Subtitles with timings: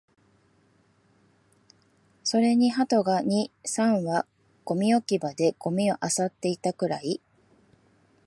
[2.23, 4.25] それに鳩が二、三羽、
[4.65, 7.21] ゴミ置き場でゴミを漁っていたくらい